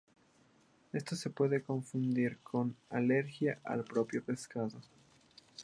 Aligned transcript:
Esto 0.93 1.15
se 1.15 1.29
puede 1.29 1.61
confundir 1.61 2.39
con 2.39 2.75
alergia 2.89 3.59
al 3.63 3.83
propio 3.83 4.23
pescado. 4.23 4.81